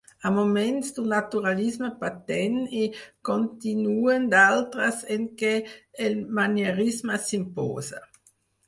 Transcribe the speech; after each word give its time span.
A 0.27 0.29
moments 0.35 0.87
d'un 0.95 1.09
naturalisme 1.11 1.89
patent 1.99 2.57
i 2.79 2.87
continuen 3.31 4.27
d'altres 4.33 5.01
en 5.19 5.29
què 5.43 5.55
el 6.09 6.19
manierisme 6.41 7.23
s'imposa. 7.29 8.05